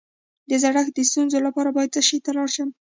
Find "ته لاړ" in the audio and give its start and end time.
2.25-2.49